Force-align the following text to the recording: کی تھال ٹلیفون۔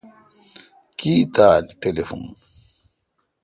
کی 0.97 1.13
تھال 1.33 1.63
ٹلیفون۔ 1.81 2.23